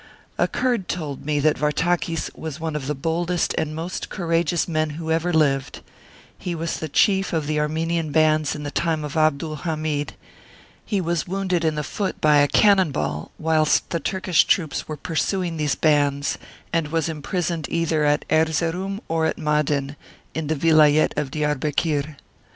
A 0.39 0.47
Kurd 0.47 0.87
told 0.87 1.27
me 1.27 1.39
that 1.41 1.59
Vartakis 1.59 2.31
was 2.33 2.59
one 2.59 2.75
of 2.75 2.87
the 2.87 2.95
boldest 2.95 3.53
and 3.55 3.75
most 3.75 4.09
courageous 4.09 4.67
men 4.67 4.89
who 4.97 5.11
ever 5.11 5.31
lived; 5.31 5.81
he 6.39 6.55
was 6.55 6.83
chief 6.91 7.33
of 7.33 7.45
the 7.45 7.59
Armenian 7.59 8.11
bands 8.11 8.55
in 8.55 8.63
the 8.63 8.71
time 8.71 9.03
of 9.03 9.15
Abdul 9.15 9.57
Hamid; 9.57 10.13
he 10.83 10.99
was 10.99 11.27
wounded 11.27 11.63
in 11.63 11.75
the 11.75 11.83
foot 11.83 12.19
by 12.19 12.37
a 12.37 12.47
cannon 12.47 12.89
ball 12.89 13.29
whilst 13.37 13.91
the 13.91 13.99
Turkish 13.99 14.45
troops 14.45 14.87
were 14.87 14.97
pursuing 14.97 15.57
these 15.57 15.75
bands, 15.75 16.39
and 16.73 16.87
was 16.87 17.07
imprisoned 17.07 17.67
either 17.69 18.03
at 18.03 18.25
Erzeroum 18.27 19.01
or 19.07 19.27
at 19.27 19.37
Maaden, 19.37 19.95
in 20.33 20.47
the 20.47 20.55
Vilayet 20.55 21.13
of 21.15 21.29
Diarbekir. 21.29 22.15